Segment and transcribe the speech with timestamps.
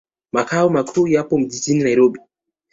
[0.31, 2.19] Makao makuu yapo jijini Nairobi.